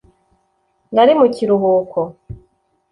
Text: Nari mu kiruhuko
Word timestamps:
Nari 0.93 1.13
mu 1.19 1.27
kiruhuko 1.35 1.99